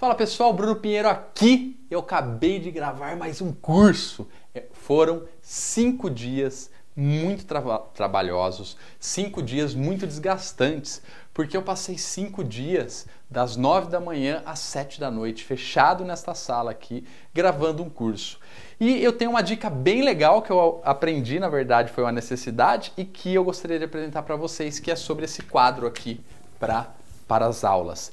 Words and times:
Fala 0.00 0.14
pessoal, 0.14 0.50
Bruno 0.50 0.76
Pinheiro 0.76 1.10
aqui. 1.10 1.78
Eu 1.90 2.00
acabei 2.00 2.58
de 2.58 2.70
gravar 2.70 3.18
mais 3.18 3.42
um 3.42 3.52
curso. 3.52 4.26
É, 4.54 4.64
foram 4.72 5.24
cinco 5.42 6.08
dias 6.08 6.70
muito 6.96 7.44
tra 7.44 7.60
trabalhosos, 7.92 8.78
cinco 8.98 9.42
dias 9.42 9.74
muito 9.74 10.06
desgastantes, 10.06 11.02
porque 11.34 11.54
eu 11.54 11.60
passei 11.60 11.98
cinco 11.98 12.42
dias 12.42 13.06
das 13.28 13.56
nove 13.56 13.90
da 13.90 14.00
manhã 14.00 14.42
às 14.46 14.60
sete 14.60 14.98
da 14.98 15.10
noite, 15.10 15.44
fechado 15.44 16.02
nesta 16.02 16.34
sala 16.34 16.70
aqui, 16.70 17.06
gravando 17.34 17.82
um 17.82 17.90
curso. 17.90 18.40
E 18.80 19.04
eu 19.04 19.12
tenho 19.12 19.32
uma 19.32 19.42
dica 19.42 19.68
bem 19.68 20.00
legal 20.00 20.40
que 20.40 20.50
eu 20.50 20.80
aprendi, 20.82 21.38
na 21.38 21.50
verdade, 21.50 21.92
foi 21.92 22.04
uma 22.04 22.12
necessidade 22.12 22.90
e 22.96 23.04
que 23.04 23.34
eu 23.34 23.44
gostaria 23.44 23.78
de 23.78 23.84
apresentar 23.84 24.22
para 24.22 24.34
vocês, 24.34 24.80
que 24.80 24.90
é 24.90 24.96
sobre 24.96 25.26
esse 25.26 25.42
quadro 25.42 25.86
aqui 25.86 26.22
pra, 26.58 26.88
para 27.28 27.44
as 27.44 27.64
aulas. 27.64 28.10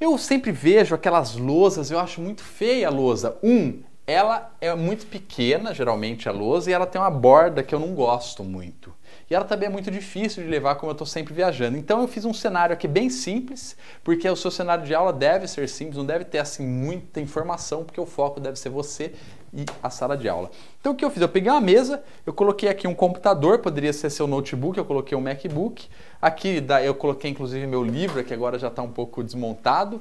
Eu 0.00 0.16
sempre 0.16 0.50
vejo 0.50 0.94
aquelas 0.94 1.36
lousas, 1.36 1.90
eu 1.90 1.98
acho 1.98 2.22
muito 2.22 2.42
feia 2.42 2.88
a 2.88 2.90
lousa. 2.90 3.38
Um, 3.42 3.82
ela 4.10 4.52
é 4.60 4.74
muito 4.74 5.06
pequena, 5.06 5.72
geralmente 5.72 6.28
a 6.28 6.32
lousa, 6.32 6.70
e 6.70 6.72
ela 6.72 6.86
tem 6.86 7.00
uma 7.00 7.10
borda 7.10 7.62
que 7.62 7.74
eu 7.74 7.78
não 7.78 7.94
gosto 7.94 8.42
muito. 8.42 8.92
E 9.28 9.34
ela 9.34 9.44
também 9.44 9.68
é 9.68 9.70
muito 9.70 9.90
difícil 9.90 10.42
de 10.42 10.48
levar, 10.48 10.74
como 10.74 10.90
eu 10.90 10.94
estou 10.94 11.06
sempre 11.06 11.32
viajando. 11.32 11.76
Então 11.76 12.00
eu 12.00 12.08
fiz 12.08 12.24
um 12.24 12.34
cenário 12.34 12.72
aqui 12.72 12.88
bem 12.88 13.08
simples, 13.08 13.76
porque 14.02 14.28
o 14.28 14.34
seu 14.34 14.50
cenário 14.50 14.84
de 14.84 14.92
aula 14.92 15.12
deve 15.12 15.46
ser 15.46 15.68
simples, 15.68 15.96
não 15.96 16.04
deve 16.04 16.24
ter 16.24 16.38
assim 16.38 16.66
muita 16.66 17.20
informação, 17.20 17.84
porque 17.84 18.00
o 18.00 18.06
foco 18.06 18.40
deve 18.40 18.58
ser 18.58 18.70
você 18.70 19.12
e 19.54 19.64
a 19.82 19.88
sala 19.90 20.16
de 20.16 20.28
aula. 20.28 20.50
Então 20.80 20.92
o 20.92 20.96
que 20.96 21.04
eu 21.04 21.10
fiz? 21.10 21.22
Eu 21.22 21.28
peguei 21.28 21.50
uma 21.50 21.60
mesa, 21.60 22.02
eu 22.26 22.32
coloquei 22.32 22.68
aqui 22.68 22.88
um 22.88 22.94
computador, 22.94 23.58
poderia 23.58 23.92
ser 23.92 24.10
seu 24.10 24.26
notebook, 24.26 24.76
eu 24.78 24.84
coloquei 24.84 25.16
um 25.16 25.20
MacBook. 25.20 25.88
Aqui 26.20 26.64
eu 26.84 26.94
coloquei 26.94 27.30
inclusive 27.30 27.64
meu 27.68 27.84
livro, 27.84 28.24
que 28.24 28.34
agora 28.34 28.58
já 28.58 28.66
está 28.66 28.82
um 28.82 28.90
pouco 28.90 29.22
desmontado, 29.22 30.00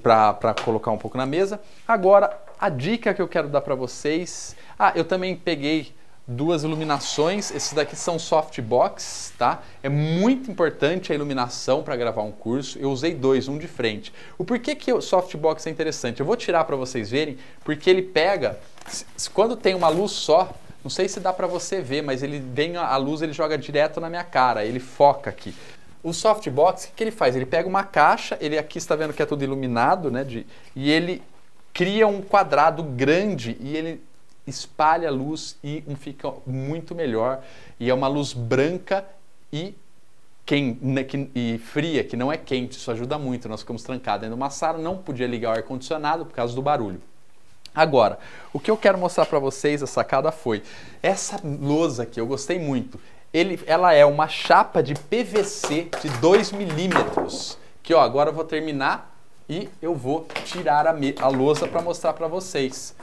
para 0.00 0.54
colocar 0.64 0.92
um 0.92 0.98
pouco 0.98 1.18
na 1.18 1.26
mesa. 1.26 1.60
Agora, 1.86 2.40
a 2.62 2.68
dica 2.68 3.12
que 3.12 3.20
eu 3.20 3.26
quero 3.26 3.48
dar 3.48 3.60
para 3.60 3.74
vocês... 3.74 4.54
Ah, 4.78 4.92
eu 4.94 5.02
também 5.04 5.34
peguei 5.34 5.92
duas 6.28 6.62
iluminações. 6.62 7.50
Esses 7.50 7.72
daqui 7.72 7.96
são 7.96 8.20
softbox, 8.20 9.32
tá? 9.36 9.62
É 9.82 9.88
muito 9.88 10.48
importante 10.48 11.10
a 11.10 11.14
iluminação 11.16 11.82
para 11.82 11.96
gravar 11.96 12.22
um 12.22 12.30
curso. 12.30 12.78
Eu 12.78 12.92
usei 12.92 13.16
dois, 13.16 13.48
um 13.48 13.58
de 13.58 13.66
frente. 13.66 14.12
O 14.38 14.44
porquê 14.44 14.76
que 14.76 14.92
o 14.92 15.00
softbox 15.00 15.66
é 15.66 15.70
interessante? 15.70 16.20
Eu 16.20 16.26
vou 16.26 16.36
tirar 16.36 16.62
para 16.62 16.76
vocês 16.76 17.10
verem, 17.10 17.36
porque 17.64 17.90
ele 17.90 18.02
pega 18.02 18.60
quando 19.34 19.56
tem 19.56 19.74
uma 19.74 19.88
luz 19.88 20.12
só, 20.12 20.54
não 20.84 20.90
sei 20.90 21.08
se 21.08 21.18
dá 21.18 21.32
para 21.32 21.48
você 21.48 21.80
ver, 21.80 22.02
mas 22.02 22.22
ele 22.22 22.38
vem 22.38 22.76
a 22.76 22.96
luz, 22.96 23.22
ele 23.22 23.32
joga 23.32 23.58
direto 23.58 24.00
na 24.00 24.08
minha 24.08 24.24
cara, 24.24 24.64
ele 24.64 24.78
foca 24.78 25.30
aqui. 25.30 25.52
O 26.00 26.12
softbox, 26.12 26.84
o 26.84 26.92
que, 26.94 27.02
ele 27.02 27.10
faz? 27.10 27.34
Ele 27.34 27.46
pega 27.46 27.68
uma 27.68 27.82
caixa, 27.82 28.38
ele 28.40 28.56
aqui 28.56 28.78
está 28.78 28.94
vendo 28.94 29.12
que 29.12 29.22
é 29.22 29.26
tudo 29.26 29.42
iluminado, 29.42 30.12
né? 30.12 30.22
De, 30.22 30.46
e 30.76 30.90
ele 30.90 31.22
cria 31.72 32.06
um 32.06 32.20
quadrado 32.20 32.82
grande 32.82 33.56
e 33.60 33.76
ele 33.76 34.02
espalha 34.46 35.08
a 35.08 35.12
luz 35.12 35.56
e 35.62 35.82
um 35.86 35.96
fica 35.96 36.32
muito 36.46 36.94
melhor. 36.94 37.42
E 37.78 37.88
é 37.88 37.94
uma 37.94 38.08
luz 38.08 38.32
branca 38.32 39.04
e, 39.52 39.74
quem, 40.44 40.78
né, 40.82 41.06
e 41.34 41.58
fria, 41.58 42.02
que 42.04 42.16
não 42.16 42.32
é 42.32 42.36
quente, 42.36 42.76
isso 42.76 42.90
ajuda 42.90 43.18
muito. 43.18 43.48
Nós 43.48 43.60
ficamos 43.60 43.82
trancados 43.82 44.22
dentro 44.22 44.36
de 44.36 44.42
uma 44.42 44.50
sala, 44.50 44.78
não 44.78 44.96
podia 44.98 45.26
ligar 45.26 45.50
o 45.50 45.56
ar-condicionado 45.56 46.26
por 46.26 46.34
causa 46.34 46.54
do 46.54 46.62
barulho. 46.62 47.00
Agora, 47.74 48.18
o 48.52 48.60
que 48.60 48.70
eu 48.70 48.76
quero 48.76 48.98
mostrar 48.98 49.24
para 49.24 49.38
vocês, 49.38 49.82
a 49.82 49.86
sacada 49.86 50.30
foi, 50.30 50.62
essa 51.02 51.40
lousa 51.42 52.02
aqui, 52.02 52.20
eu 52.20 52.26
gostei 52.26 52.58
muito. 52.58 53.00
Ele, 53.32 53.58
ela 53.66 53.94
é 53.94 54.04
uma 54.04 54.28
chapa 54.28 54.82
de 54.82 54.94
PVC 54.94 55.88
de 56.02 56.10
2 56.20 56.52
milímetros. 56.52 57.56
Que 57.82 57.94
ó, 57.94 58.00
agora 58.00 58.28
eu 58.28 58.34
vou 58.34 58.44
terminar 58.44 59.11
e 59.48 59.68
eu 59.80 59.94
vou 59.94 60.26
tirar 60.44 60.86
a, 60.86 60.94
a 61.20 61.28
lousa 61.28 61.66
para 61.66 61.82
mostrar 61.82 62.12
para 62.12 62.28
vocês. 62.28 62.94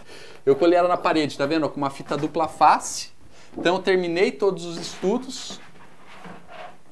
Eu 0.46 0.56
colei 0.56 0.78
ela 0.78 0.88
na 0.88 0.98
parede, 0.98 1.38
tá 1.38 1.46
vendo? 1.46 1.70
Com 1.70 1.78
uma 1.78 1.90
fita 1.90 2.18
dupla 2.18 2.48
face. 2.48 3.10
Então 3.58 3.76
eu 3.76 3.82
terminei 3.82 4.32
todos 4.32 4.66
os 4.66 4.78
estudos. 4.78 5.60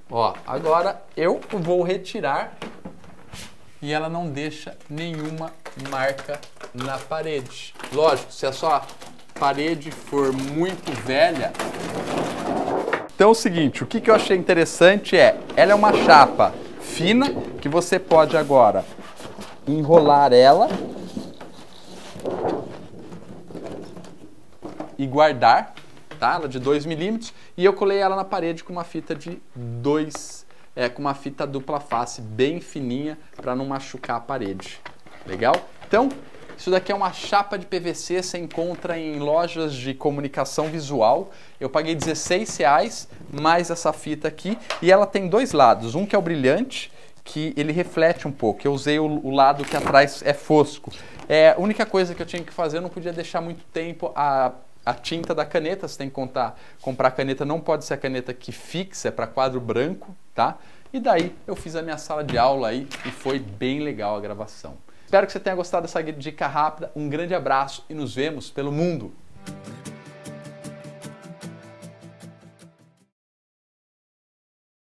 Ó, 0.09 0.33
agora 0.45 1.01
eu 1.15 1.39
vou 1.51 1.83
retirar 1.83 2.57
e 3.81 3.93
ela 3.93 4.09
não 4.09 4.29
deixa 4.29 4.77
nenhuma 4.89 5.51
marca 5.89 6.39
na 6.73 6.97
parede. 6.97 7.73
Lógico, 7.91 8.31
se 8.31 8.45
a 8.45 8.51
sua 8.51 8.83
parede 9.39 9.91
for 9.91 10.31
muito 10.33 10.91
velha. 11.03 11.51
Então 13.15 13.29
é 13.29 13.31
o 13.31 13.35
seguinte, 13.35 13.83
o 13.83 13.87
que, 13.87 13.99
que 13.99 14.09
eu 14.09 14.15
achei 14.15 14.37
interessante 14.37 15.17
é, 15.17 15.37
ela 15.55 15.71
é 15.71 15.75
uma 15.75 15.91
chapa 16.05 16.53
fina 16.79 17.33
que 17.59 17.67
você 17.67 17.99
pode 17.99 18.37
agora 18.37 18.85
enrolar 19.67 20.31
ela 20.31 20.69
e 24.97 25.05
guardar, 25.05 25.73
tá? 26.19 26.35
Ela 26.35 26.47
de 26.47 26.59
2 26.59 26.85
milímetros 26.85 27.33
e 27.55 27.65
eu 27.65 27.73
colei 27.73 27.97
ela 27.97 28.15
na 28.15 28.23
parede 28.23 28.63
com 28.63 28.71
uma 28.71 28.83
fita 28.83 29.13
de 29.13 29.41
2, 29.55 30.45
é, 30.75 30.89
com 30.89 31.01
uma 31.01 31.13
fita 31.13 31.45
dupla 31.45 31.79
face 31.79 32.21
bem 32.21 32.59
fininha 32.59 33.17
para 33.35 33.55
não 33.55 33.65
machucar 33.65 34.17
a 34.17 34.21
parede. 34.21 34.79
Legal? 35.25 35.55
Então, 35.87 36.09
isso 36.57 36.71
daqui 36.71 36.91
é 36.91 36.95
uma 36.95 37.13
chapa 37.13 37.57
de 37.57 37.65
PVC, 37.65 38.23
você 38.23 38.37
encontra 38.39 38.97
em 38.97 39.19
lojas 39.19 39.73
de 39.73 39.93
comunicação 39.93 40.67
visual. 40.69 41.31
Eu 41.59 41.69
paguei 41.69 41.93
16 41.93 42.57
reais 42.57 43.07
mais 43.31 43.69
essa 43.69 43.93
fita 43.93 44.27
aqui 44.27 44.57
e 44.81 44.91
ela 44.91 45.05
tem 45.05 45.27
dois 45.27 45.51
lados, 45.51 45.93
um 45.93 46.05
que 46.05 46.15
é 46.15 46.19
o 46.19 46.21
brilhante 46.21 46.91
que 47.27 47.53
ele 47.57 47.73
reflete 47.73 48.25
um 48.27 48.31
pouco. 48.31 48.65
Eu 48.65 48.71
usei 48.71 48.97
o, 48.97 49.05
o 49.05 49.29
lado 49.29 49.65
que 49.65 49.75
atrás 49.75 50.23
é 50.25 50.33
fosco. 50.33 50.91
É, 51.27 51.51
a 51.51 51.57
única 51.57 51.85
coisa 51.85 52.15
que 52.15 52.21
eu 52.21 52.25
tinha 52.25 52.41
que 52.41 52.53
fazer, 52.53 52.77
eu 52.77 52.81
não 52.81 52.89
podia 52.89 53.11
deixar 53.11 53.41
muito 53.41 53.65
tempo 53.65 54.13
a, 54.15 54.53
a 54.85 54.93
tinta 54.93 55.35
da 55.35 55.45
caneta. 55.45 55.87
Você 55.87 55.97
tem 55.97 56.07
que 56.07 56.15
contar, 56.15 56.57
comprar 56.81 57.11
caneta, 57.11 57.43
não 57.43 57.59
pode 57.59 57.83
ser 57.83 57.95
a 57.95 57.97
caneta 57.97 58.33
que 58.33 58.53
fixa, 58.53 59.09
é 59.09 59.11
para 59.11 59.27
quadro 59.27 59.59
branco, 59.59 60.15
tá? 60.33 60.57
E 60.93 61.01
daí 61.01 61.35
eu 61.45 61.55
fiz 61.55 61.75
a 61.75 61.81
minha 61.81 61.97
sala 61.97 62.23
de 62.23 62.37
aula 62.37 62.69
aí 62.69 62.87
e 63.05 63.11
foi 63.11 63.39
bem 63.39 63.81
legal 63.81 64.15
a 64.15 64.21
gravação. 64.21 64.75
Espero 65.03 65.25
que 65.27 65.33
você 65.33 65.39
tenha 65.39 65.55
gostado 65.55 65.85
dessa 65.85 66.01
dica 66.01 66.47
rápida. 66.47 66.91
Um 66.95 67.09
grande 67.09 67.35
abraço 67.35 67.85
e 67.89 67.93
nos 67.93 68.15
vemos 68.15 68.49
pelo 68.49 68.71
mundo. 68.71 69.11